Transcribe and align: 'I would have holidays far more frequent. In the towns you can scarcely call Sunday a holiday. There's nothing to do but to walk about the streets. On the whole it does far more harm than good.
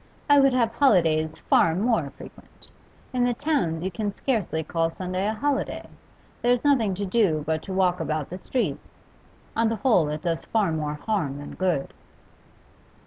'I 0.31 0.39
would 0.39 0.53
have 0.53 0.73
holidays 0.73 1.37
far 1.47 1.75
more 1.75 2.09
frequent. 2.17 2.67
In 3.13 3.23
the 3.23 3.35
towns 3.35 3.83
you 3.83 3.91
can 3.91 4.11
scarcely 4.11 4.63
call 4.63 4.89
Sunday 4.89 5.27
a 5.27 5.33
holiday. 5.35 5.87
There's 6.41 6.63
nothing 6.63 6.95
to 6.95 7.05
do 7.05 7.43
but 7.45 7.61
to 7.61 7.73
walk 7.73 7.99
about 7.99 8.31
the 8.31 8.39
streets. 8.39 8.97
On 9.55 9.69
the 9.69 9.75
whole 9.75 10.09
it 10.09 10.23
does 10.23 10.43
far 10.45 10.71
more 10.71 10.95
harm 10.95 11.37
than 11.37 11.53
good. 11.53 11.93